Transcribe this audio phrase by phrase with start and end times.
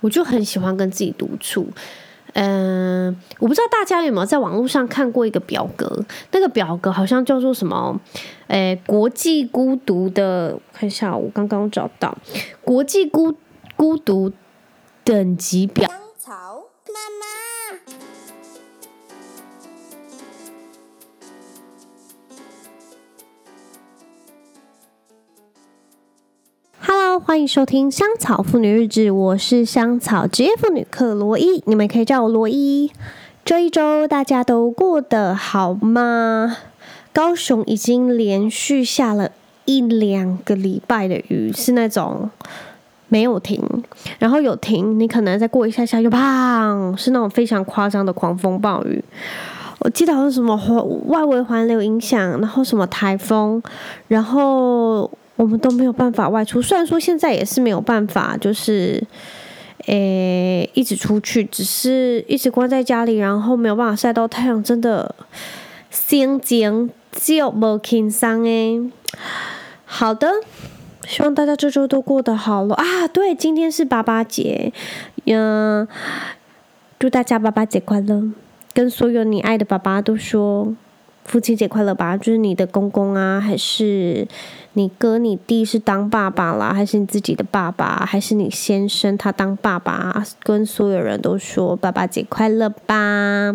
[0.00, 1.68] 我就很喜欢跟自己独处。
[2.34, 8.00] 嗯、我不知道大家有没有在网络上看过一个表格，那个表格好像叫做什么？
[8.46, 12.16] 诶，国际孤独的，看一下，我刚刚找到
[12.62, 13.34] 国际孤
[13.74, 14.32] 孤独
[15.02, 15.90] 等级表。
[15.90, 17.49] 妈妈
[27.24, 32.90] 欢迎收听香草妇女日志，我是香草职业妇女克罗伊，你们可以叫我罗伊。
[33.44, 36.56] 这一周大家都过得好吗？
[37.12, 39.30] 高雄已经连续下了
[39.64, 42.30] 一两个礼拜的雨，是那种
[43.08, 43.62] 没有停，
[44.18, 49.04] 然后有停，你可能再过一下下又砰，是那种非常夸张的狂风暴雨。
[49.80, 50.54] 我记得好像什么
[51.06, 53.62] 外围环流影响，然后什么台风，
[54.08, 56.60] 然后我们都没有办法外出。
[56.60, 59.02] 虽然说现在也是没有办法，就是
[59.86, 65.14] 诶一直出去，只是一直关在家里，然后没有办法晒到太阳，真的
[65.88, 66.90] 心情。
[67.12, 68.80] 就无轻松诶，
[69.84, 70.30] 好的，
[71.08, 73.08] 希望大家这周都过得好了啊！
[73.08, 74.72] 对，今天是爸爸节，
[75.24, 75.88] 嗯，
[77.00, 78.30] 祝大家爸爸节快乐，
[78.72, 80.76] 跟所有你爱的爸爸都说。
[81.30, 82.16] 父亲节快乐吧！
[82.16, 84.26] 就是你的公公啊，还是
[84.72, 90.24] 你哥、你弟是当爸爸啦，还是你自己的爸爸，还是你先生他当爸爸？
[90.42, 93.54] 跟所有人都说爸爸节快乐吧！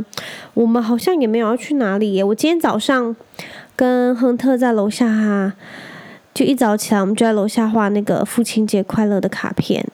[0.54, 2.23] 我们好像也没有要去哪里耶。
[2.23, 3.14] 我今天早上
[3.76, 5.52] 跟亨特在楼下哈，
[6.34, 9.86] 就一早起来我们就在楼下画那个父亲节快乐的卡片，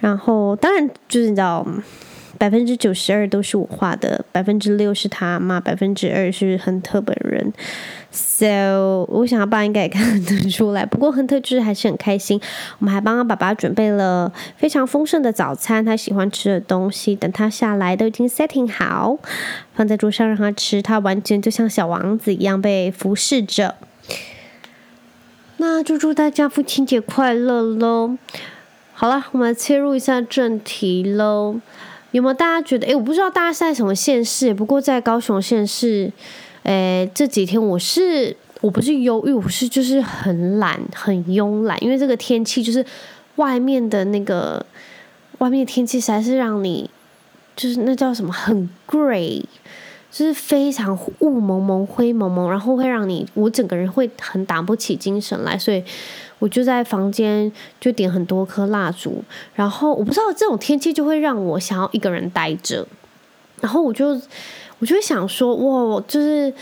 [0.00, 1.64] 然后当然就是你知道。
[2.38, 7.52] 百分之九十二都是我画的，百分之六是他嘛，百分之二是亨特本人。
[8.10, 10.86] So，我想他爸应该也看得出来。
[10.86, 12.40] 不过亨特就是还是很开心。
[12.78, 19.18] 我们还帮他爸爸准备了非常丰盛的早餐，他喜欢吃的东西，等他下来都已经 setting 好，
[19.74, 20.80] 放在桌上让他吃。
[20.80, 23.74] 他完全就像小王子一样被服侍着。
[25.58, 28.16] 那就祝大家父亲节快乐喽！
[28.94, 31.60] 好了，我们切入一下正题喽。
[32.12, 32.86] 有没有大家觉得？
[32.86, 36.10] 诶，我不知道大家是在什么县市，不过在高雄县市，
[36.62, 42.84] 诶，这几天我是我不是忧郁，我是就是很懒，很慵懒，因为这个天气就是
[43.36, 44.64] 外面的那个
[45.38, 46.90] 外面的天气实在是让你
[47.54, 49.42] 就是那叫什么很 gray。
[50.10, 55.84] 就是非常雾蒙蒙、灰蒙蒙，然后会让你我整个人会很打不起精神来，所以
[56.38, 59.22] 我就在房间就点很多颗蜡烛，
[59.54, 62.86] 然后我不知道这种天气就会让我想要一个人待着，
[63.60, 64.20] 然后我就
[64.78, 66.52] 我就会想说，哇，就是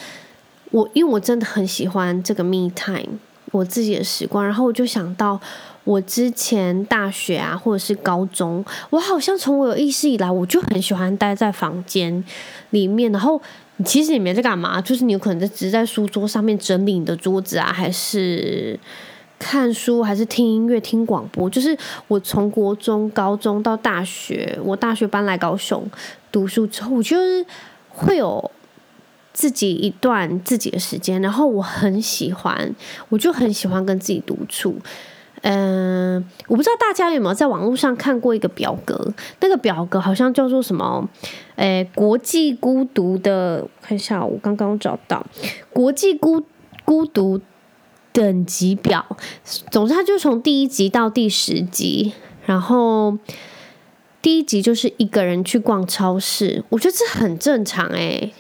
[0.71, 3.19] 我因为我真的很喜欢这个 me time，
[3.53, 5.41] 我自己的时光，然后我就想到。
[5.87, 12.25] 我之前大学啊，或者是高中，我好像从我有意识以来，我就很喜欢待在房间
[12.71, 13.11] 里面。
[13.13, 13.41] 然后，
[13.85, 18.77] 其实也没在干嘛，就是你有可能在只是在书桌上面整理你的桌子啊，还是
[19.39, 21.49] 看书，还是听音乐、听广播。
[21.49, 25.89] 就是我从国中、高中到大学，我大学搬来高雄
[26.33, 27.47] 读书之后，我就是
[27.91, 28.51] 会有
[29.33, 31.23] 自己一段自己的时间。
[31.23, 32.75] 然后我很喜欢，
[33.09, 34.77] 我就很喜欢跟自己独处。
[35.49, 41.09] 嗯，我不知道大家有没有在网络上看过一个表格，那个表格好像叫做什么？
[41.55, 45.25] 诶，国际孤独的，看一下，我刚刚找到
[45.73, 46.43] 国际孤
[46.85, 47.41] 孤独
[48.13, 49.07] 等级表。
[49.71, 52.13] 总之，它就从第一集到第十集，
[52.45, 53.17] 然后
[54.21, 58.35] 第一集就是一个人去逛超市，我觉得这很正常诶。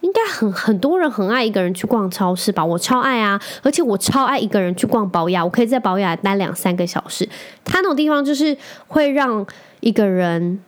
[0.00, 2.64] 应该很很多人很爱一个人去逛超市吧？
[2.64, 3.40] 我超爱啊！
[3.62, 7.28] 而且我超爱一个人去逛宝雅，我可以在宝雅待两三个小时。
[7.64, 8.56] 它那种地方就是
[8.88, 9.46] 会让
[9.80, 10.58] 一个人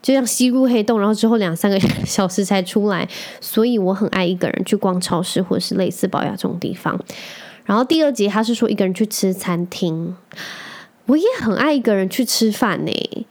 [0.00, 3.06] 就像吸入黑洞，然后之后两三个小时才出来。
[3.40, 6.98] 所以我很爱一个人去逛超市，或者是类似宝雅这种地方。
[7.66, 10.16] 然后第二集他是说一个人去吃餐厅，
[11.04, 13.26] 我也很爱一个人去吃饭呢。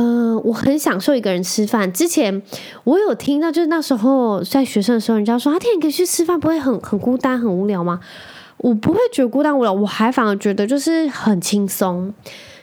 [0.00, 1.92] 嗯、我很享受一个人吃饭。
[1.92, 2.40] 之前
[2.84, 7.98] 我有听到，就是那时候在学生的时候，人家说啊，天，你可以去吃饭，不会很很孤单、很无聊吗？
[8.58, 12.14] 我不会觉得孤单无聊，我还反而觉得就是很轻松。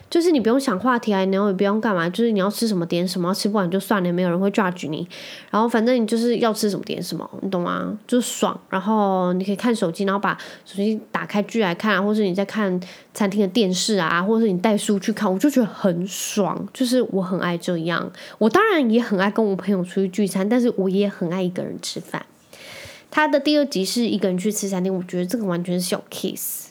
[0.08, 5.06] 就是你不用想话题啊，然后也不用干嘛，就是你要吃什么点什么，吃不完就算了，没有人会 judge 你。
[5.50, 7.98] 然后反正你就是要吃什么点什么，你懂吗？
[8.06, 8.58] 就爽。
[8.70, 12.80] 然后你可以看手机，然后把手机打开剧来看，或是你在看
[13.12, 16.66] 餐厅的电视啊，或者是你带书去看，我就觉得很爽。
[16.72, 18.10] 就是我很爱这样。
[18.38, 22.24] 我当然也很爱跟我朋友出去聚餐，但是我也很爱一个人吃饭。
[23.10, 26.65] 他的第二集是一个人去吃餐厅，我觉得这个完全是小 case。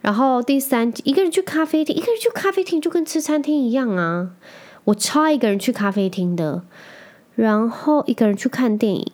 [0.00, 4.30] 然后第三，一个人去咖啡厅，一个人去咖啡厅就跟吃餐厅一样啊！
[4.84, 6.62] 我超爱一个人去咖啡厅的，
[7.34, 9.12] 然后一个人去看电影。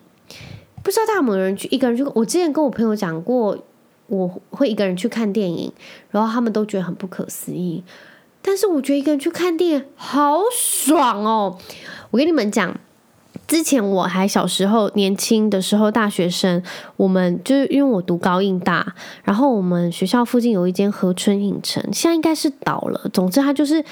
[0.83, 2.05] 不知道大家有没有人去一个人去？
[2.15, 3.59] 我之前跟我朋友讲过，
[4.09, 5.73] 我会一个人去看电影，
[6.11, 7.83] 然后他们都觉得很不可思议。
[8.43, 11.59] 但是我觉得一个人去看电影好爽哦！
[12.11, 12.79] 我跟你们讲。
[13.47, 16.63] 之前我还小时候年轻的时候，大学生，
[16.97, 23.11] 我们就是因为我读高应大，然后我们学校附近有一间河春影城，现在应该是倒了。
[23.13, 23.85] 总之，它就是，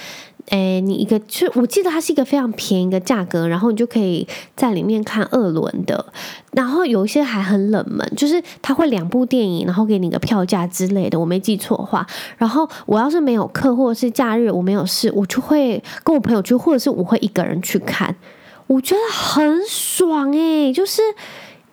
[0.46, 6.12] 诶、你一个，就我记得它是一个非常便宜的价格，然后你就可以在里面看二轮的，
[6.52, 12.06] 然后有一些还很冷门，就是它会两部电影，然后给你个票价之类的，我没记错的话。
[12.38, 18.16] 然后我要是没有课或者是假日我没有事，我就会跟我朋友去，或者是我会一个人去看。
[18.66, 21.02] 我觉得很爽诶，就是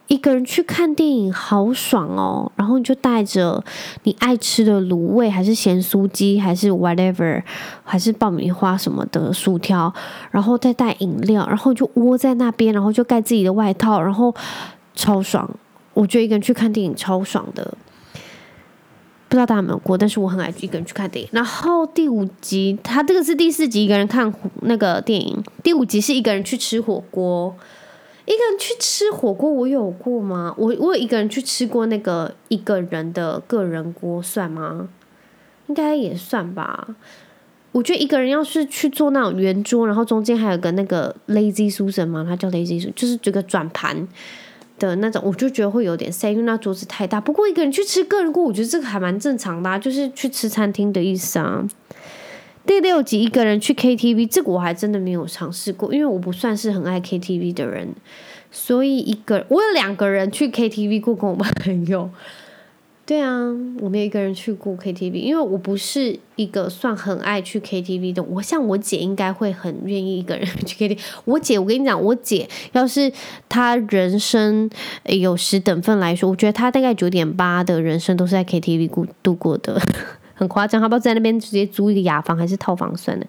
[0.07, 2.51] 一个人去看电影好爽哦。
[2.55, 3.63] 然后你就带着
[4.03, 7.41] 你爱吃的卤味，还是咸酥鸡，还是 whatever，
[7.83, 9.93] 还是爆米花什么的薯条，
[10.31, 14.33] 然后再带饮料，然后就窝在那边，然后就盖自己的外套，然后
[14.95, 15.49] 超爽。
[15.93, 17.77] 我觉得一个人去看电影超爽的。
[19.27, 21.29] 不知道大家有没有过，但是我很爱一个人去看电影。
[21.31, 25.43] 然后第五集，他这个是第四集，一个人看那个电影。
[25.63, 27.55] 第五集是一个人去吃火锅，
[28.25, 30.53] 一个人去吃火锅，我有过吗？
[30.57, 34.89] 我我有一个人去吃过那个一个人的个人锅，算吗？
[35.67, 36.95] 应该也算吧。
[37.71, 44.07] 我觉得一个人要是去做那种圆桌，然后中间还有个那个 Lazy Susan 嘛，他叫 Lazy Susan，就是这个转盘。
[44.79, 47.19] 的那种，我就觉得会有点塞，因为那桌子太大。
[47.19, 51.67] 不过一个人去吃个人锅，我觉得这个还蛮正常的啊，就是去吃餐厅的意思啊。
[52.69, 57.95] 第六集一个人去 KTV，这个我还真的没有尝试过，因为我不算是很爱 KTV 的人，
[58.51, 62.11] 所以一个我有两个人去 KTV 过，跟我朋友。
[63.07, 63.39] 对啊，
[63.79, 68.21] 我没有一个人去过 KTV，因为我不是一个算很爱去 KTV 的。
[68.21, 70.99] 我像我姐应该会很愿意一个人去 KTV。
[71.25, 73.11] 我姐，我跟你讲，我姐要是
[73.49, 74.69] 她人生
[75.05, 79.81] 有十等份来说，我觉得她大概九点八的人生都是在 KTV 过度过的，
[80.39, 80.79] 很夸张。
[80.79, 83.25] 她不知道在那边直接租一个雅房还是套房算了。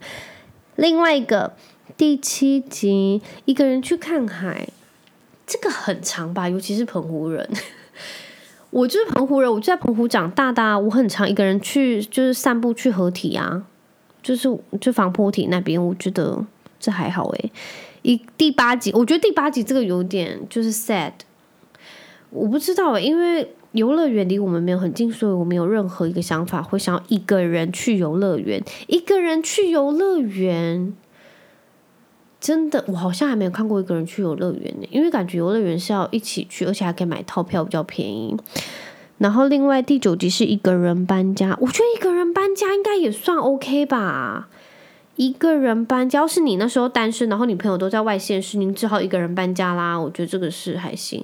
[0.76, 1.52] 另外一个
[1.96, 4.68] 第七集，一个人去看海，
[5.44, 7.50] 这个很长吧，尤其是澎湖人。
[8.70, 10.78] 我就是澎湖人，我就在澎湖长大的。
[10.78, 13.64] 我很常一个人去，就是散步去河堤啊，
[14.22, 14.48] 就是
[14.80, 15.84] 就防波堤那边。
[15.84, 16.46] 我觉得
[16.78, 17.52] 这还好诶。
[18.02, 21.12] 一第八集，我觉得第八集这个有点就是 sad。
[22.30, 28.62] 我不知道诶，因为游乐园离我们没有很近，所以我没有任何一个想法会想要一个人去游乐园。
[28.88, 30.94] 一个人去游乐园。
[32.40, 38.34] 真的，我好像还没有看过一个人去游乐园呢，因为感觉游乐园是要一起去，而且还可以买套票，比较便宜。
[39.18, 44.48] 然后另外第九集是一个人搬家，我觉得一个人搬家应该也算 OK 吧。
[45.16, 50.00] 一个人搬家，要是你那时候单身，然后你朋友都在外县市，你只好一个人搬家啦。
[50.00, 51.22] 我觉得这个是还行。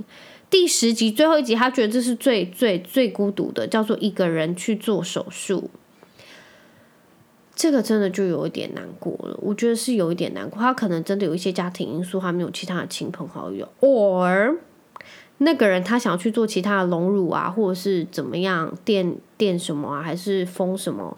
[0.48, 5.70] 第十集最后一集，他觉得这是最最最孤独的，叫做一个人去做手术。
[7.54, 10.60] 这个真的就有一点难过了，我觉得是有一点难过。
[10.60, 14.56] 他可能真的有一些家庭因素，还没有其他的亲朋好友，or
[15.38, 21.16] 那个人他想要去做其他的隆乳啊，或者是怎么样垫垫什么啊，还是封什么，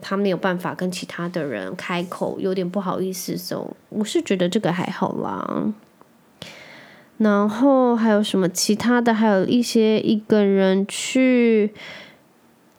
[0.00, 3.36] 他没有办法跟其他的人开口，有点不好意思。
[3.36, 5.72] So 我是觉得这个还好啦。
[7.18, 9.14] 然后还有什么其他的？
[9.14, 11.72] 还有一些一个人去。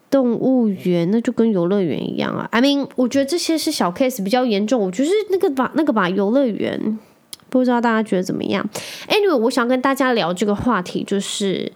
[0.08, 4.80] 动物园那就跟游乐园一样啊，I mean，我觉得这些是小 case 比较严重。
[4.80, 6.98] 我觉得那个吧，那个吧，游乐园，
[7.50, 8.66] 不知道大家觉得怎么样
[9.08, 11.70] ？Anyway，我想跟大家聊这个话题，就是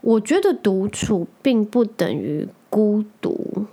[0.00, 3.66] 我觉得独处并不等于孤独，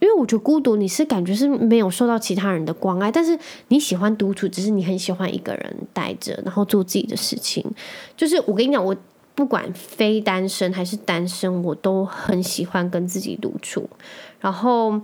[0.00, 3.38] 因为我觉得孤独你是感觉是没有受到其他人的关爱，但是
[3.68, 7.64] 你喜欢独处，只是你很喜欢一个人待着，然后做自己的事情。
[8.16, 8.96] 就是我跟你讲，我。
[9.32, 13.88] 不管非单身还是单身，我都很喜欢跟自己独处。
[14.38, 15.00] 然后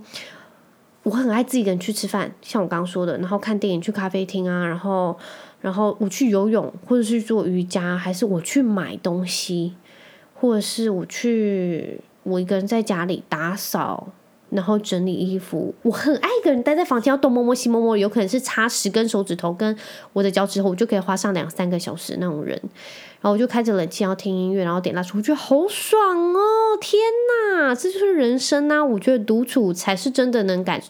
[1.01, 5.17] 我很爱自己一个人去吃饭，像我刚刚说的，然后看电影、去咖啡厅啊，然后
[5.61, 9.73] 然后我去游泳，或者是做瑜伽，还是我去买东西，
[10.35, 14.09] 或者是我去我一个人在家里打扫。
[14.49, 19.77] 然后整理衣服，我很爱一个人待在房间，要东摸摸西摸摸，有可能是插十根手指头跟
[20.13, 22.57] 我的脚趾头，我就可以花上两三个小时那种人。
[23.19, 26.77] 然后我就开着冷气，然后听音乐，然后点蜡烛，我觉得好爽哦！
[26.79, 27.01] 天
[27.57, 28.85] 哪，这就是人生啊！
[28.85, 30.81] 我觉得独处才是真的能感，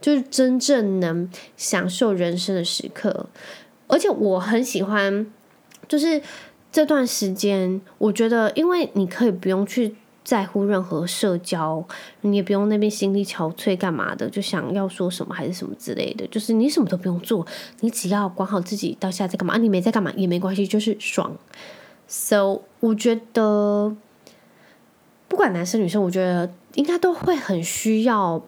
[0.00, 3.26] 就是真正能享受人生的时刻。
[3.86, 5.30] 而且我很喜欢，
[5.86, 6.20] 就是
[6.72, 9.94] 这段时间，我觉得因为你可以不用去。
[10.26, 11.86] 在乎任何社交，
[12.22, 17.46] 你也不用那边心力憔悴干嘛的，就想要说什么还是什么之类的，就是你什么都不用做，
[17.78, 21.30] 你只要管好自己到现在干嘛，啊，你没在干嘛也没关系，就是爽。
[22.08, 23.94] So 我觉得
[25.28, 28.42] 不管男生女生，我觉得应该都会很需要。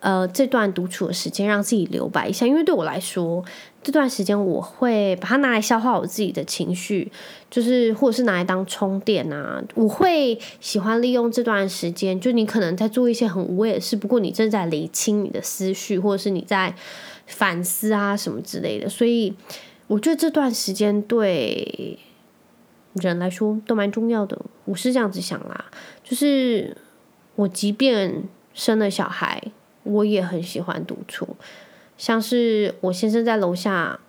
[0.00, 3.44] 呃，这段独处的时间让自己留白一下，因为对我来说，
[3.82, 7.10] 这段时间我会把它拿来消化我自己的情绪，
[7.50, 9.62] 就是或者是拿来当充电啊。
[9.74, 16.74] 我会喜欢利用这段时间，就你可能在做一些很无谓的事，不过你正在理清你的思绪，或者是你在
[17.26, 18.88] 反思啊什么之类的。
[18.88, 19.34] 所以
[19.86, 21.98] 我觉得这段时间对
[22.94, 24.38] 人来说都蛮重要的。
[24.64, 25.66] 我是这样子想啦，
[26.02, 26.76] 就是
[27.36, 28.24] 我即便
[28.54, 29.42] 生了小孩。
[29.84, 31.36] 我也很喜欢独处，
[31.96, 34.00] 像是我先生在楼下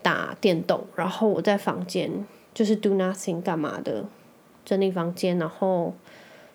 [0.00, 2.24] 打电动，然后我在房间
[2.54, 4.04] 就是 do nothing 干嘛的，
[4.64, 5.92] 整理房间，然后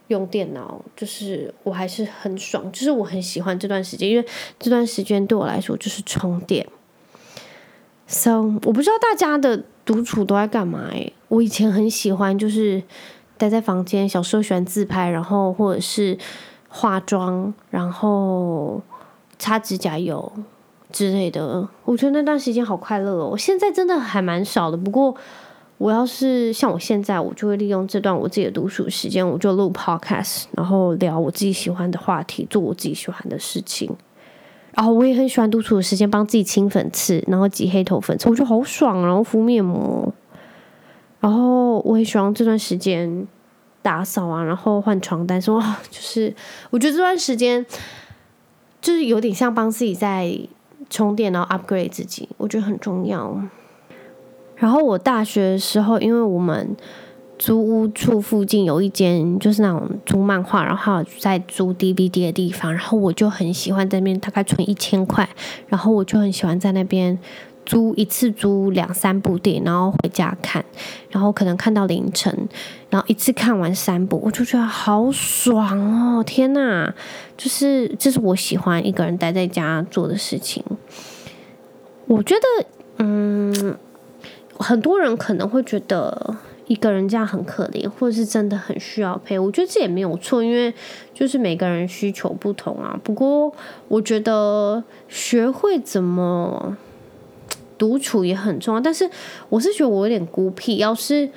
[0.08, 4.26] 用电脑，就是我还是很爽，就是我很喜欢这段时间，因为
[4.58, 6.66] 这段时间对我来说就是充电。
[8.08, 11.14] So 我不知道大家的独处都在干嘛欸？
[11.28, 12.82] 我以前很喜欢就是
[13.38, 16.18] 待在房间，小时候喜欢自拍，然后或者是。
[16.70, 18.80] 化妆，然后
[19.40, 20.32] 擦指甲油
[20.92, 23.30] 之类的，我觉得那段时间好快乐哦。
[23.32, 25.16] 我现在真的还蛮少的，不过
[25.80, 33.92] 我要是像我现在，我就会利用这段我自己的独处时间，我就录 podcast，然后聊我自己喜欢的话题，做我自己喜欢的事情。
[34.76, 39.02] 然后我也很喜欢独处的时间，帮自己清粉刺，然后挤黑头粉刺，我觉得好爽。
[39.02, 40.14] 然后敷面膜，
[41.20, 43.28] 然后我也喜欢这段时间。
[43.82, 46.34] 打扫啊，然后换床单，说就是，
[46.70, 47.66] 我觉得这段时间
[48.82, 50.38] 就是有点像帮自己在
[50.90, 53.42] 充电，然后 upgrade 自己，我觉得很重要。
[54.56, 56.76] 然后我大学的时候，因为我们
[57.38, 65.30] 租屋处附近有一间就是那种租漫画，然后还有在租 DVD 的地方，然后我就很喜欢在那边，大概存一千块，
[65.68, 67.18] 然后我就很喜欢在那边。
[67.70, 70.66] 租一次租两三部电影，然后回家看，
[71.12, 72.50] 然后可能看到凌晨，
[72.90, 76.24] 然后一次看完三部，我就觉得好爽哦！
[76.24, 76.92] 天哪，
[77.38, 80.64] 就是这是我喜欢一个人待在家做的事情。
[82.08, 82.66] 我觉得，
[82.98, 83.78] 嗯，
[84.58, 89.38] 很多人可能会觉得一个人这样很可怜，或者是真的很需要陪。
[89.38, 90.74] 我觉得这也没有错，因为
[91.14, 93.00] 就是每个人需求不同啊。
[93.04, 93.54] 不过，
[93.88, 96.76] 我觉得学会怎么。
[97.80, 99.10] 独处也很重要，但是
[99.50, 100.78] 我是觉得我有点孤僻。
[100.78, 101.28] 要是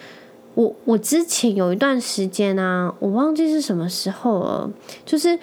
[0.54, 4.70] 我我之前有一段时间啊，我忘记是什么时候了，
[5.06, 5.38] 就是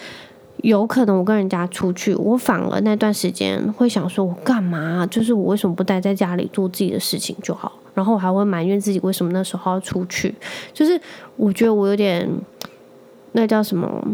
[0.57, 5.07] 有可能我跟人家出去，我反而那段时间会想说，我干嘛？
[5.09, 7.71] 就是我为什么不待在家里做自己的事情就好？
[7.95, 10.35] 然后我还会埋怨自己为什么那时候要出去。
[10.73, 10.99] 就是
[11.37, 12.29] 我觉得我有点
[13.31, 14.05] 那叫什么？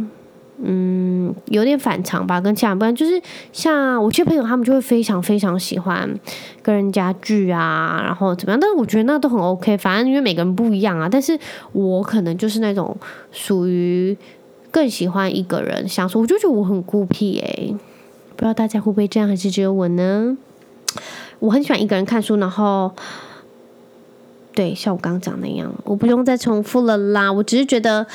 [0.58, 3.22] 嗯，有点反常吧，跟其他人不一样就是
[3.52, 6.10] 像我一些朋友，他们就会非常非常喜欢
[6.62, 8.60] 跟人家聚啊，然后怎么样？
[8.60, 11.10] 但是我觉得那都很 OK，反正因为每个人不一样啊。
[11.12, 11.38] 但是
[11.74, 12.96] 我可能就是那种
[13.34, 14.18] 属于
[14.72, 17.76] 更喜欢一个人相处，我就觉得我很孤僻诶，
[18.38, 20.38] 不知道大家会不会这样，还是只有我呢？
[21.40, 22.94] 我很喜欢一个人看书，然后
[24.54, 27.30] 对，像我刚刚讲那样，我不用再重复了啦。
[27.30, 28.08] 我只是觉得。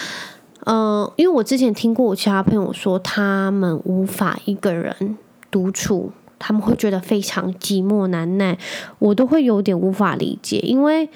[0.66, 5.18] 嗯、因为我之前听过我其他朋友说，他们无法一个人
[5.50, 8.58] 独处，他们会觉得非常寂寞难耐，
[8.98, 11.08] 我都会有点无法理解，因为，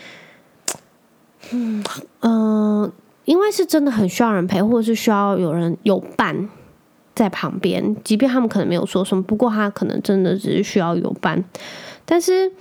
[1.53, 1.85] 嗯
[2.21, 2.93] 嗯、
[3.25, 6.49] 因为是真的很需要人陪，或者是需要有人有伴
[7.15, 11.45] 在旁边，即便他们可能没有说什么，不过他可能真的只是需要有伴，
[12.05, 12.53] 但是。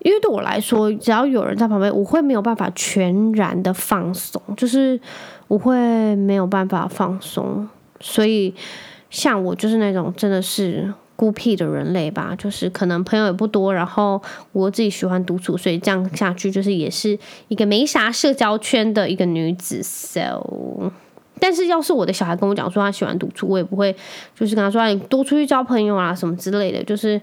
[0.00, 5.00] 因为对我来说，只要有人在旁边，我会没有办法全然的放松，就是
[5.48, 7.68] 我会没有办法放松。
[8.00, 8.54] 所以，
[9.10, 14.20] 像我就是那种真的是孤僻的人类吧，就是可能朋友也不多，然后
[14.52, 19.82] 我自己喜欢独处，所以这样下去就是也是一个没啥社交圈的一个女子。
[19.82, 20.92] So，
[21.40, 23.94] 但是要是我的小孩跟我讲说他喜欢独处，我也不会
[24.34, 27.20] 就是跟他说你多出去交朋友啊什么之类的，就是。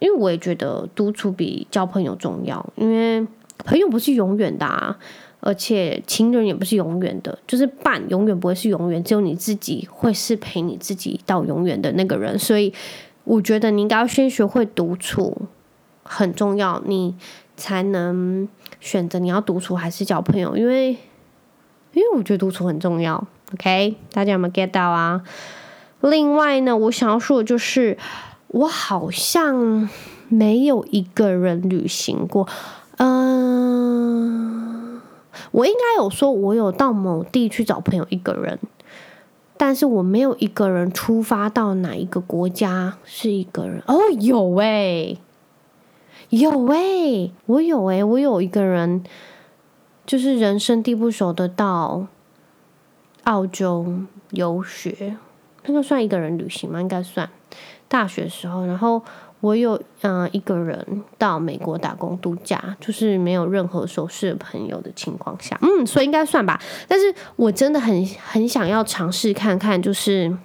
[0.00, 3.26] 因为我也觉得独处比交朋友重要，因为
[3.64, 4.96] 朋友不是永远的啊，
[5.40, 12.38] 而且情人也不是永远的，就是伴永远不会是永远，只有你自己会是陪你自己到永远的那个人。
[12.38, 12.72] 所以
[13.24, 15.36] 我觉得你应该要先学会独处，
[16.02, 17.14] 很重要，你
[17.56, 18.48] 才能
[18.80, 20.56] 选择你要独处还是交朋友。
[20.56, 20.90] 因为
[21.92, 23.26] 因为我觉得独处很重要。
[23.54, 25.22] OK，大家有没有 get 到啊？
[26.00, 27.96] 另外呢，我想要说的就是。
[28.50, 29.90] 我好像
[30.30, 32.48] 没有一个人旅行过，
[32.96, 33.47] 嗯、
[35.50, 38.58] 我应该有说，我有到某地去找朋友一个人，
[39.56, 43.82] 但是我没有一个人出发到哪一个国家是一个人。
[43.86, 45.18] 哦，有诶、
[46.30, 46.76] 欸，有诶、
[47.26, 49.02] 欸，我有诶、我有一个人，
[50.06, 52.06] 就是人生地不熟的到
[53.24, 55.16] 澳洲游学，
[55.64, 56.80] 那个算一个人旅行吗？
[56.80, 57.30] 应该算。
[57.88, 59.02] 大学时候，然后。
[59.40, 66.60] 我有嗯、一个人到美国打工度假，就是没有任何熟识朋友的情况下，嗯，所以应该算吧。
[66.88, 70.36] 但是我真的很很想要尝试看看，就是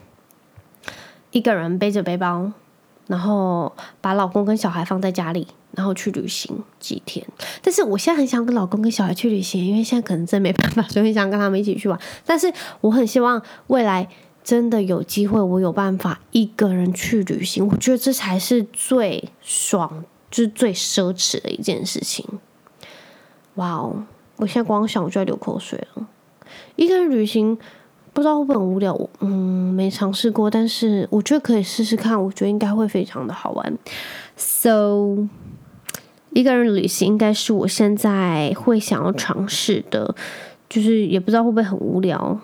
[1.31, 2.51] 一个人背着背包，
[3.07, 7.25] 然后把老公跟小孩放在家里，然后去旅行几天。
[7.63, 11.99] 但是我现在很想跟老公跟小孩去旅行，因为现在可能真没办法，所以很想跟他们一起去玩。
[12.25, 14.07] 但是我很希望未来。
[14.43, 22.25] 真的有机会，我有办法一个人去旅行，我觉得这才是最爽，就是最奢侈的一件事情。
[23.55, 24.03] 哇哦！
[24.37, 26.07] 我现在光想我就要流口水了。
[26.75, 27.57] 一个人旅行
[28.11, 33.77] 不知道会不会很无聊，嗯，没尝试过，但是我觉得可以试试看，我觉得应该会非常的好玩。
[34.35, 35.27] So，
[36.31, 40.15] 一个人旅行应该是我现在会想要尝试的，
[40.67, 42.39] 就是也不知道会不会很无聊。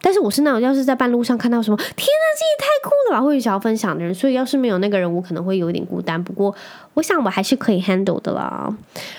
[0.00, 4.14] 但是我是那种要是在半路上看到什么，天哪，这也太酷了吧，会想要分享的人。
[4.14, 6.22] 所以要是没有那个人，我可能会有点孤单。
[6.22, 6.54] 不过
[6.94, 8.72] 我想我还是可以 handle 的啦。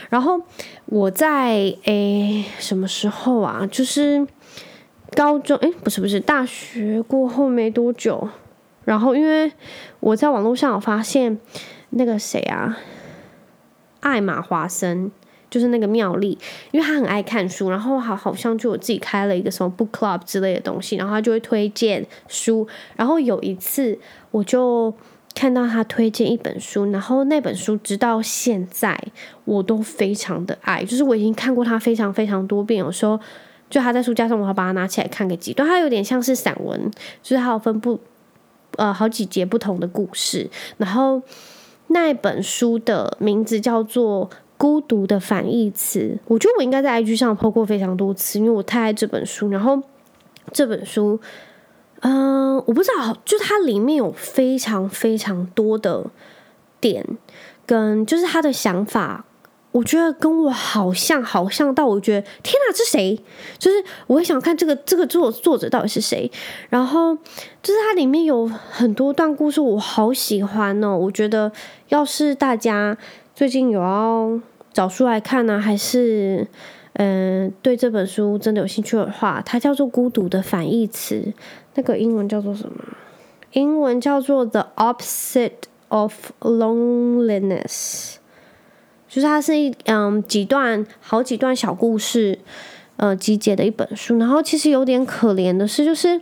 [0.09, 0.41] 然后
[0.86, 3.67] 我在诶什么时候啊？
[3.69, 4.25] 就是
[5.15, 8.29] 高中诶，不是不是，大学过后没多久。
[8.86, 9.51] 然后因为
[10.00, 11.38] 我在网络上有发现
[11.89, 12.77] 那个谁啊，
[14.00, 15.12] 艾玛华森。
[15.50, 16.38] 就是那个妙丽，
[16.72, 22.68] 因为他很爱看书，然后好好像就我自己开了一个什么 book club 之类的东西，然后他就会推荐书。
[22.96, 23.98] 然后有一次，
[24.29, 24.94] 我就
[25.34, 28.96] 看到他推荐一本书，然后那本书直到现在
[29.46, 32.79] 我都非常的爱，就是我已经看过他非常非常多遍。
[32.79, 33.20] 有时候
[33.72, 35.68] 就他在书架上，我会把它拿起来看个几段。
[35.68, 36.91] 它有点像是散文，
[37.24, 38.00] 就是它有分布
[38.75, 40.48] 呃好几节不同的故事。
[40.77, 41.22] 然后
[41.88, 44.29] 那本书的名字叫做。
[44.60, 49.50] 孤独的反义词，我觉得我应该在 IG 上 po 过非常多次，因为我太爱这本书。
[49.50, 49.82] 然后
[50.52, 51.17] 这本书，
[52.02, 56.08] 嗯、我不知道，就它里面有非常非常多的
[56.82, 57.06] 点，
[57.65, 59.24] 跟就是他的想法，
[59.72, 63.17] 我觉得跟我好像，好像到我觉得天哪，这谁？
[63.58, 66.30] 就是我会想看这个这个作作者到底是谁。
[66.67, 67.15] 然后
[67.63, 70.98] 就是它里面有很多段故事，我好喜欢哦。
[70.98, 71.50] 我觉得
[71.88, 72.98] 要是大家。
[73.39, 74.38] 最近有要
[74.73, 76.45] 找书来看呢，还是
[76.95, 81.15] 嗯、对这本书真的有兴趣的话，它叫做《孤独的反义词》，
[81.75, 82.84] 那个英文叫做什么？
[83.54, 87.63] 英文叫做《The Opposite of Loneliness》，
[89.08, 92.39] 就是它是一嗯几段好几段小故事
[92.97, 94.17] 呃集结的一本书。
[94.17, 96.21] 然后其实有点可怜的是，就是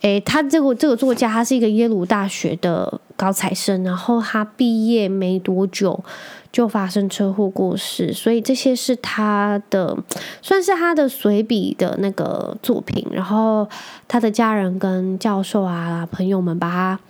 [0.00, 3.00] 诶，他这个这个作家他是一个耶鲁大学的。
[3.16, 6.02] 高材生，然后他毕业没多久
[6.50, 9.96] 就发生车祸过世，所以这些是他的，
[10.42, 13.06] 算是他的随笔的那个作品。
[13.10, 13.68] 然后
[14.08, 17.00] 他的家人跟教授啊朋友们把它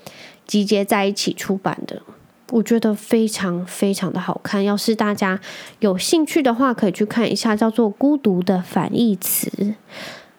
[0.47, 2.03] 集结在一起出版的，
[2.51, 4.63] 我觉得非常非常的好看。
[4.63, 5.41] 要是大家
[5.81, 9.51] 有兴趣的话，可以去看一下，叫做《孤独的反义词》。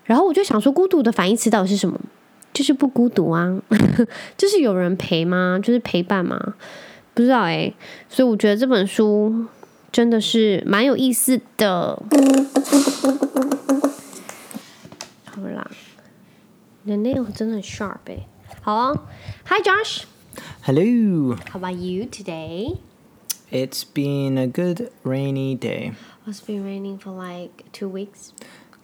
[0.03, 1.99] 然后我就想说，孤独的反义词到底是什么？
[2.55, 3.61] 就是不孤独啊，
[4.37, 5.59] 就是有人陪吗？
[5.61, 6.55] 就是陪伴吗？
[7.13, 7.75] 不知道哎、欸，
[8.07, 9.45] 所以我觉得这本书
[9.91, 12.01] 真的是蛮有意思的。
[15.25, 15.69] 好啦，
[16.83, 18.27] 你的 nail 真的很 sharp 哎、欸。
[18.61, 18.93] 好啊
[19.47, 20.03] ，Hi Josh。
[20.61, 21.35] Hello。
[21.51, 22.77] How about you today?
[23.51, 25.91] It's been a good rainy day.
[26.25, 28.31] It's been raining for like two weeks.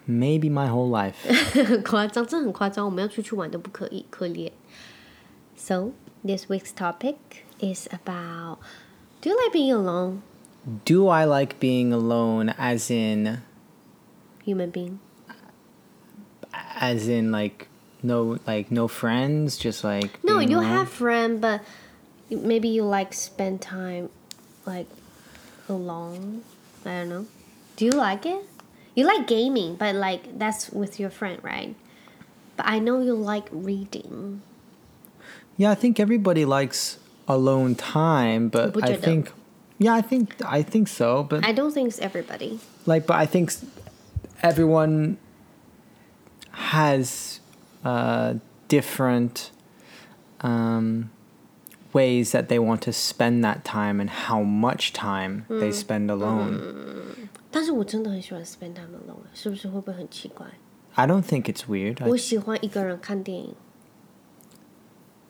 [0.09, 1.15] Maybe my whole life.
[1.67, 2.85] 很夸张，真的很夸张。
[2.87, 4.53] 我们要出去玩都不可以，可怜。
[5.57, 5.93] So
[6.25, 7.17] this week's topic
[7.61, 8.59] is about
[9.23, 10.21] Do you like being alone?
[10.85, 13.43] Do I like being alone as in
[14.45, 14.99] human being?
[16.79, 17.69] As in like
[18.03, 20.65] no like no friends, just like No, you alone?
[20.67, 21.63] have friends, but
[22.31, 24.11] maybe you like spend time
[24.67, 24.87] like
[25.69, 26.43] alone.
[26.85, 27.27] I don't know.
[27.77, 28.45] Do you like it?
[28.96, 31.76] You like gaming, but like that's with your friend, right?
[32.58, 34.42] But I know you like reading.
[35.58, 39.32] Yeah, I think everybody likes alone time, but I think
[39.80, 42.60] yeah, I think I think so, but I don't think it's everybody.
[42.86, 43.54] Like, but I think
[44.44, 45.18] everyone
[46.52, 47.40] has
[47.84, 48.36] uh,
[48.68, 49.52] different
[50.42, 51.10] um,
[51.93, 55.61] ways that they want to spend that time and how much time mm.
[55.61, 56.59] they spend alone.
[56.59, 57.29] Mm.
[57.51, 60.47] 但是我真的很喜欢 spend time alone 是不是会不会很奇怪
[60.95, 62.07] I don't think it's weird.
[62.07, 63.55] 我喜欢一个人看电影。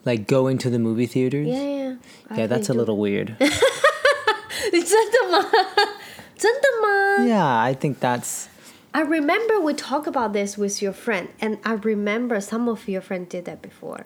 [0.04, 1.46] Like going to the movie theaters?
[1.46, 1.96] Yeah,
[2.30, 2.36] yeah.
[2.36, 3.34] Yeah, that's a little weird.
[4.72, 5.48] 你真的吗？
[6.36, 8.48] 真的吗 yeah, I think that's.
[8.92, 13.02] I remember we talked about this with your friend, and I remember some of your
[13.02, 14.04] friends did that before.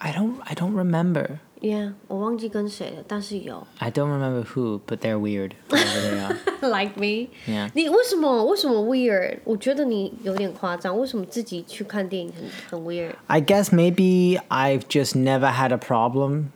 [0.00, 0.40] I don't.
[0.44, 1.40] I don't remember.
[1.60, 3.64] Yeah, 我忘记跟谁了，但是有。
[3.78, 5.52] I don't remember who, but they're weird.
[5.68, 6.36] Whoever they are.
[6.68, 7.28] like me.
[7.46, 7.70] Yeah.
[7.74, 9.38] 你为什么为什么 weird？
[9.44, 10.98] 我觉得你有点夸张。
[10.98, 13.12] 为什么自己去看电影很很 weird？
[13.28, 16.50] I guess maybe I've just never had a problem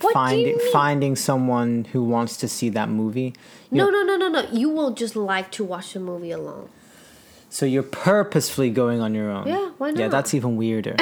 [0.00, 0.72] What do you finding mean?
[0.72, 3.34] finding someone who wants to see that movie.
[3.70, 4.44] No, no, no, no, no.
[4.50, 6.68] You will just like to watch the movie alone.
[7.50, 9.46] So you're purposefully going on your own.
[9.46, 10.10] Yeah, why Yeah, not?
[10.12, 10.96] that's even weirder.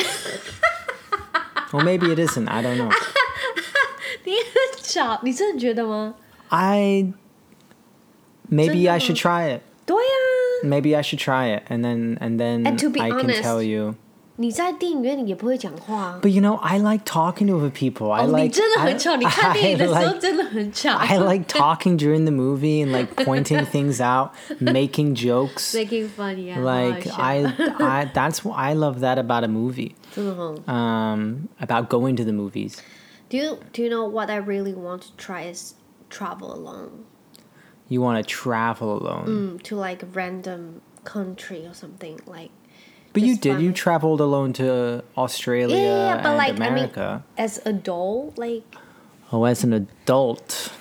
[1.73, 2.49] well, maybe it isn't.
[2.49, 2.91] I don't know.
[4.25, 6.15] 你很巧，你真的觉得吗？
[6.49, 7.13] I
[8.51, 9.41] maybe I 真的 should 吗？
[9.41, 9.61] try it.
[9.85, 13.21] 对呀、 Maybe I should try it, and then and then And to be I can
[13.31, 13.95] honest- tell you.
[14.39, 16.19] 你在电影院里也不会讲话。
[16.21, 18.11] But you know, I like talking to other people.
[18.11, 20.93] I 哦，你 like 真的 I, 很巧，你看电影的时 I 候 like, 真的很巧。
[20.95, 25.75] I like talking during the movie and like pointing things out, making jokes.
[25.75, 26.59] making fun, yeah.
[26.61, 27.45] Like 好好笑 I,
[27.79, 29.93] I that's what I love that about a movie.
[30.15, 30.57] 真 的很。
[30.67, 32.75] Um, about going to the movies.
[33.32, 35.76] Do you do you know what I really want to try is
[36.10, 37.06] travel alone.
[37.88, 42.52] You want to travel alone mm, to like random country or something like.
[43.14, 43.54] But you did.
[43.54, 43.64] Fun.
[43.64, 47.24] You traveled alone to Australia yeah, yeah, yeah but like, America.
[47.38, 48.64] I mean, as adult, like.
[49.32, 50.74] Oh, as an adult.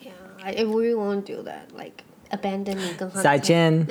[0.00, 1.74] Yeah, I, I really won't do that.
[1.74, 2.88] Like abandon me.
[2.94, 3.86] Zaijian.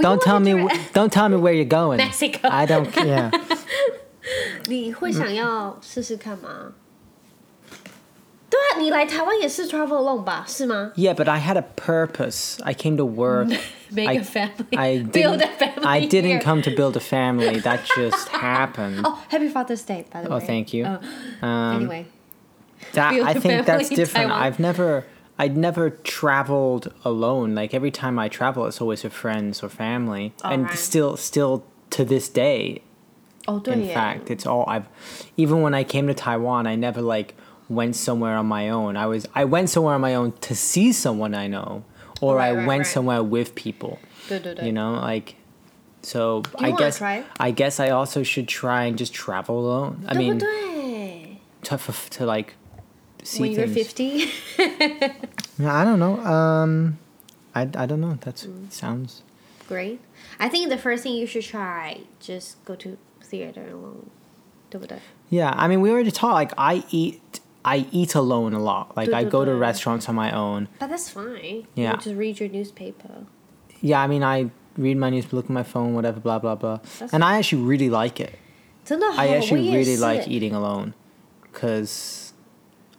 [0.00, 0.66] don't tell me.
[0.94, 1.98] Don't tell me where you're going.
[2.08, 2.48] Mexico.
[2.50, 2.96] I don't.
[2.96, 3.30] Yeah.
[4.67, 6.73] 你会想要试试看吗？
[8.49, 10.45] 对啊，你来台湾也是 travel alone 吧？
[10.47, 10.91] 是吗？
[10.95, 12.59] Yeah, but I had a purpose.
[12.63, 13.49] I came to work.
[13.91, 14.77] Make I, a family.
[14.77, 16.41] I Build didn't, a family I didn't here.
[16.41, 17.59] come to build a family.
[17.59, 19.01] That just happened.
[19.03, 20.35] Oh, happy Father's Day, by the way.
[20.35, 20.85] Oh, thank you.
[20.85, 22.05] Oh, Um, anyway,
[22.93, 24.27] that build I a think that's family in different.
[24.29, 24.43] Taiwan.
[24.43, 25.03] I've never
[25.37, 27.53] I'd never traveled alone.
[27.53, 30.77] Like every time I travel, it's always with friends or family, and Alright.
[30.77, 32.81] still still to this day.
[33.45, 34.85] 哦对 In 耶 fact, it's all I've.
[35.37, 37.35] Even when I came to Taiwan, I never like
[37.69, 38.95] went somewhere on my own.
[38.97, 41.83] I was I went somewhere on my own to see someone I know,
[42.21, 42.87] or Right, I right, went right.
[42.87, 43.99] somewhere with people.
[44.27, 45.35] 对对对 You know, like.
[46.03, 47.23] So you I wanna guess try?
[47.39, 50.05] I guess I also should try and just travel alone.
[50.07, 52.53] I 对不 mean, 对 to, f- to like
[53.23, 53.87] see When you're things.
[53.87, 54.29] 50
[55.59, 56.19] Yeah, I don't know.
[56.23, 56.97] Um,
[57.55, 58.17] I, I don't know.
[58.21, 58.37] That
[58.69, 59.23] sounds.
[59.67, 59.99] great
[60.39, 62.97] I think the first thing you should try just go to
[63.32, 64.10] theater alone.
[65.28, 66.34] Yeah, I mean, we already talked.
[66.34, 68.96] Like, I eat, I eat alone a lot.
[68.96, 70.68] Like, I go to restaurants on my own.
[70.78, 71.66] But that's fine.
[71.74, 73.26] Yeah, you just read your newspaper.
[73.80, 76.78] Yeah, I mean, I read my newspaper, look at my phone, whatever, blah blah blah.
[76.98, 78.38] That's and I actually really like it.
[78.90, 80.94] I actually really like eating alone,
[81.42, 82.32] because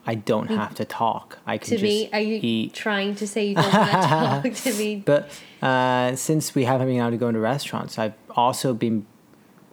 [0.06, 1.40] I don't have to talk.
[1.46, 2.74] I can to just me, are you eat.
[2.74, 4.96] trying to say you don't want to talk to me?
[4.98, 5.30] But
[5.62, 9.06] uh, since we haven't been able to go into restaurants, I've also been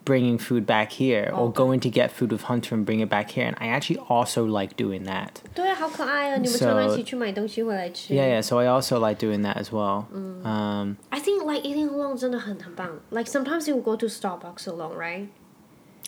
[0.06, 1.58] bringing food back here or Okay.
[1.58, 3.48] going to get food with Hunter and bring it back here.
[3.48, 5.42] And I actually also like doing that.
[5.56, 8.42] 对啊好可爱哦你们 So- 常常一起去买东西回来吃 Yeah, yeah.
[8.44, 10.06] So I also like doing that as well.
[10.44, 14.96] Um, I think like eating alone 真的很很棒 like sometimes you will go to Starbucks alone
[14.96, 15.28] right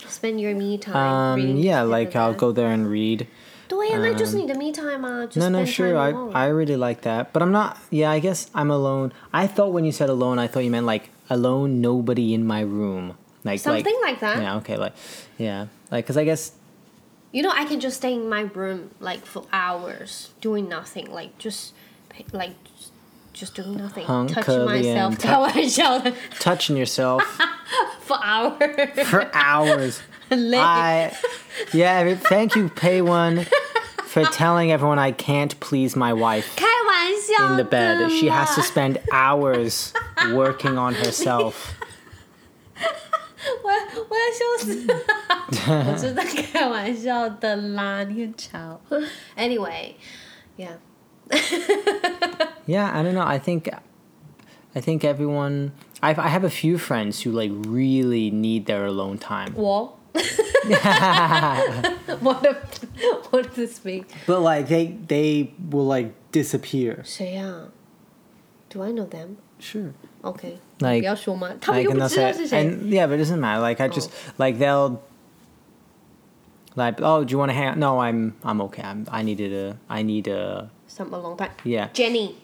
[0.08, 2.40] spend your me time um, reading yeah, newspaper like I'll there.
[2.40, 3.26] go there and read.
[3.68, 5.92] 对呀、那就是你的 me time 啊 just No, no, spend sure.
[5.94, 6.32] time I, alone.
[6.34, 7.34] I really like that.
[7.34, 9.12] But I'm not, yeah, I guess I'm alone.
[9.34, 12.62] I thought when you said alone, I thought you meant like alone, nobody in my
[12.62, 13.16] room.
[13.45, 14.43] Like something like, like that.
[14.43, 14.57] Yeah.
[14.57, 14.77] Okay.
[14.77, 14.95] Like,
[15.39, 15.67] yeah.
[15.91, 16.53] Like, cause I guess.
[17.33, 21.39] You know, I can just stay in my room like for hours doing nothing, like
[21.39, 21.73] just
[22.33, 22.55] like
[23.33, 27.23] just doing nothing, Hunk, touching myself, t- touching yourself
[28.01, 29.09] for hours.
[29.09, 30.03] For hours.
[30.31, 31.17] I,
[31.73, 32.15] yeah.
[32.15, 33.47] Thank you, Pay One,
[34.05, 38.11] for telling everyone I can't please my wife in the bed.
[38.11, 39.93] She has to spend hours
[40.33, 41.79] working on herself.
[44.22, 44.94] 我我要笑死了，
[45.92, 48.80] 我真的开玩笑的啦，你很吵。
[49.36, 49.96] Anyway,
[50.58, 50.78] yeah.
[52.66, 53.26] Yeah, I don't know.
[53.26, 53.70] I think,
[54.74, 55.72] I think everyone.
[56.02, 59.54] I've, I have a few friends who like really need their alone time.
[59.56, 59.98] 我
[62.22, 62.58] what if
[63.32, 64.06] what if this mean?
[64.28, 67.02] But like they they will like disappear.
[67.04, 67.70] 谁呀、
[68.70, 69.38] Do I know them?
[69.60, 69.94] Sure.
[70.22, 72.64] OK， Like 不要说嘛，他们 like 又 and 不 they'll 知道 say, 是谁。
[72.64, 73.62] and yeah, but it doesn't matter.
[73.62, 75.00] Like I just like they'll
[76.76, 77.78] like oh, do you want to hang out?
[77.78, 78.84] No, I'm I'm okay.
[78.84, 81.52] I'm I needed a I need a Some a long time.
[81.64, 81.90] yeah.
[81.94, 82.36] Jenny.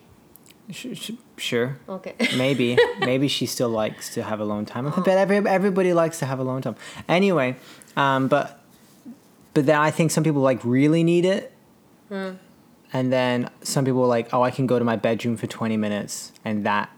[0.71, 1.77] Sh- sh- sure.
[1.89, 2.77] OK， Maybe.
[2.99, 4.88] Maybe she still likes to have alone time.
[4.88, 6.75] I bet every, everybody likes to have alone time.
[7.10, 7.58] Anyway,
[7.97, 8.62] um, but
[9.53, 11.51] but then I think some people like really need it.
[12.10, 15.75] And then some people are like, oh, I can go to my bedroom for 20
[15.77, 16.89] minutes and that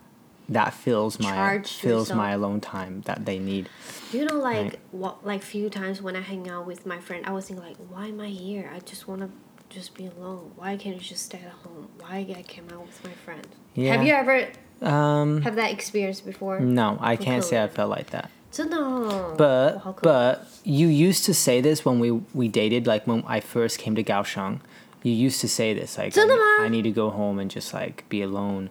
[0.51, 2.17] that fills my fills yourself.
[2.17, 3.69] my alone time that they need.
[4.13, 4.79] You know, like right.
[4.91, 7.77] what, like few times when I hang out with my friend, I was thinking like,
[7.89, 8.71] why am I here?
[8.75, 9.31] I just want to
[9.69, 10.51] just be alone.
[10.57, 11.89] Why can't I just stay at home?
[12.01, 13.47] Why I came out with my friend?
[13.75, 13.95] Yeah.
[13.95, 14.49] Have you ever
[14.83, 16.59] um, have that experience before?
[16.59, 18.31] No, I can't say I felt like that.
[18.51, 19.35] So no.
[19.39, 23.79] But but you used to say this when we we dated, like when I first
[23.79, 24.61] came to Kaohsiung.
[25.03, 28.07] You used to say this like I, I need to go home and just like
[28.09, 28.69] be alone.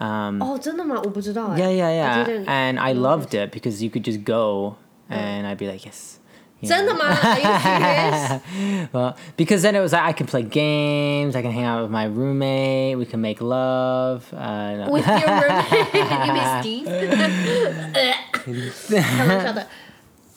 [0.00, 1.00] Um, 哦，真的吗？
[1.04, 1.60] 我不知道哎。
[1.60, 2.24] yeah, yeah, I yeah.
[2.26, 3.44] didn't And I know loved this.
[3.44, 4.74] it because you could just go,
[5.08, 6.18] and I'd be like, yes.
[6.60, 6.98] you 真的 know.
[6.98, 7.04] 吗？
[7.22, 8.88] Are you serious?
[8.92, 11.92] Well, because then it was like I can play games, I can hang out with
[11.92, 14.24] my roommate, we can make love.
[14.34, 14.90] Uh, no.
[14.90, 16.86] With your roommate, you mean Steve?
[18.90, 19.66] 开玩笑的。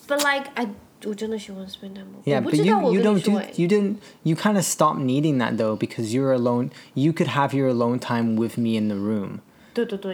[0.08, 0.68] But like I，
[1.06, 2.06] 我真的喜欢 spend time。
[2.26, 4.36] Yeah, 我不 but 知道 you 我 you 跟你 don't 说 do 哎 you didn't you
[4.36, 6.70] kind of stop needing that though because you're alone.
[6.94, 9.40] You could have your alone time with me in the room.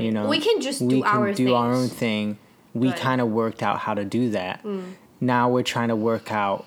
[0.05, 1.53] You know, we can just do our do things.
[1.53, 2.39] our own thing.
[2.75, 4.63] We kind of worked out how to do that.
[4.63, 4.93] Mm.
[5.21, 6.65] Now we're trying to work out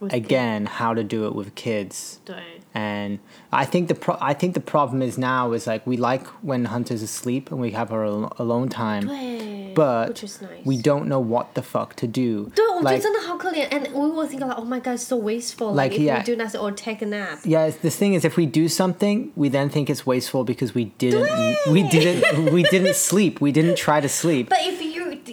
[0.00, 2.18] With again how to do it with kids.
[2.24, 2.34] 对
[2.74, 3.18] And
[3.52, 6.64] I think the pro- I think the problem is now is like we like when
[6.66, 10.64] Hunter's asleep and we have our al- alone time, 对 but which is nice.
[10.64, 12.50] we don't know what the fuck to do.
[12.52, 13.68] 对，我觉得 Like- 真的好可怜。
[13.68, 15.68] And we were thinking like, oh my god, it's so wasteful.
[15.72, 16.18] Like, Like, if yeah.
[16.18, 17.38] we do nothing or take a nap.
[17.44, 20.86] Yeah, the thing is, if we do something, we then think it's wasteful because we
[20.98, 21.28] didn't,
[21.70, 23.40] we didn't, we didn't sleep.
[23.40, 24.48] We didn't try to sleep.
[24.48, 24.85] But if you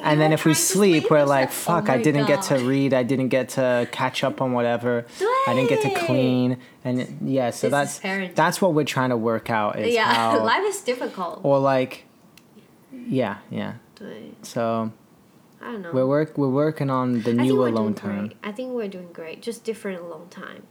[0.05, 3.03] and then if we sleep, we're like, oh fuck, I didn't get to read, I
[3.03, 5.05] didn't get to catch up on whatever,
[5.49, 9.17] I didn't get to clean, and yeah, so This that's that's what we're trying to
[9.17, 11.41] work out is Yeah, how, life is difficult.
[11.43, 12.05] or like,
[12.93, 13.75] yeah, yeah.
[14.43, 14.93] So
[15.63, 15.93] I don't know.
[15.93, 18.29] we're work we're working on the new alone time.
[18.29, 18.37] great.
[18.43, 19.41] I think we're doing great.
[19.41, 20.65] Just different alone time.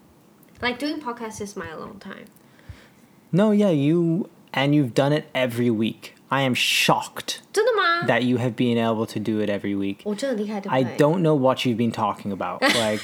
[0.62, 2.26] Like doing podcasts is my alone time.
[3.32, 6.16] No, yeah, you and you've done it every week.
[6.31, 8.07] I am shocked 真的吗？
[8.07, 9.99] that you have been able to do it every week.
[10.05, 12.61] 我真的厉害，对不 I 对 don't know what you've been talking about.
[12.63, 13.01] Like,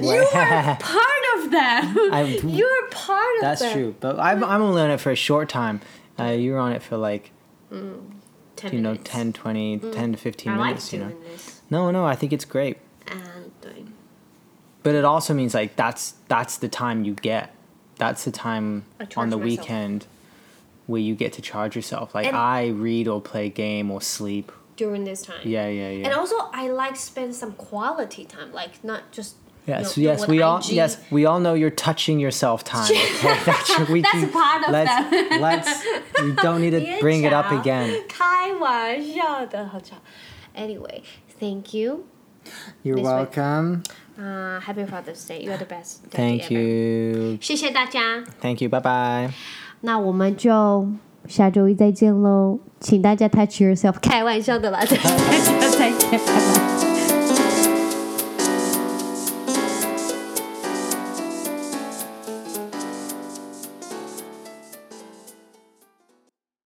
[0.00, 2.12] You are part of them.
[2.12, 3.72] I- You're part of that's them.
[3.72, 3.94] true.
[4.00, 5.80] But I'm, I'm only on it for a short time.
[6.18, 7.30] Uh, you're on it for like,
[7.70, 9.10] 10 you know, minutes.
[9.10, 11.08] 10, 20, 10 to 15 I like minutes, you know.
[11.10, 11.60] doing this.
[11.70, 12.78] No, no, I think it's great.
[13.06, 13.84] And 对
[14.82, 17.50] But it also means like that's that's the time you get.
[17.98, 19.44] That's the time I charge on the myself.
[19.60, 20.06] weekend
[20.86, 22.14] where you get to charge yourself.
[22.14, 24.50] Like And- I read or play game or sleep.
[24.76, 25.36] during this time.
[25.44, 26.06] Yeah, yeah, yeah.
[26.06, 29.36] And also, I like spend some quality time, like not just.
[29.66, 30.72] Yes, you know, yes, with we all IG.
[30.72, 32.90] yes, we all know you're touching yourself time.
[32.90, 35.38] Okay, that's we That's can- part of let's, that.
[35.40, 35.70] let's
[36.22, 38.02] we don't need to bring it up 别吵 again.
[38.08, 39.96] 开玩笑的，好吵。
[40.56, 41.02] Anyway,
[41.38, 42.06] thank you.
[42.82, 43.26] You're This way.
[43.26, 43.82] welcome.
[44.18, 45.42] Uh, happy Father's Day.
[45.44, 46.08] You are the best.
[46.10, 46.54] daddy Thank ever.
[46.54, 47.38] you.
[47.42, 48.24] 谢谢大家。
[48.40, 48.70] Thank you.
[48.70, 49.30] Bye bye.
[49.85, 50.87] 那我们就
[51.27, 54.97] 下周一再见喽，请大家 touch yourself，开玩笑的啦，大家
[55.77, 56.74] 再见，